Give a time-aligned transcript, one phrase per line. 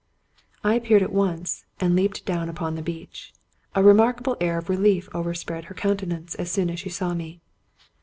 [0.63, 3.33] "I appeared at once, and leaped down upon the beach.
[3.75, 7.39] A remarkable air of relief overspread her countenance as soon as she saw me.